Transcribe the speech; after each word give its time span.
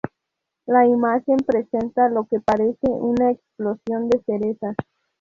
La 0.65 0.83
imagen 0.87 1.37
presenta 1.45 2.09
lo 2.09 2.23
que 2.25 2.39
parece 2.39 2.87
una 2.89 3.29
explosión 3.29 4.09
de 4.09 4.19
cerezas. 4.23 4.75